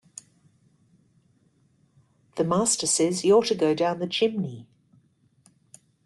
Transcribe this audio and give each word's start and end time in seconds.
The 2.37 2.43
master 2.43 2.87
says 2.87 3.23
you’re 3.23 3.45
to 3.49 3.53
go 3.53 3.75
down 3.75 3.99
the 3.99 4.07
chimney! 4.07 4.65